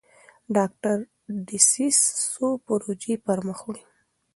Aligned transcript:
ډاکټر 0.55 0.95
ډسیس 1.47 1.97
څو 2.31 2.45
پروژې 2.65 3.13
پرمخ 3.25 3.59
وړي. 3.65 3.83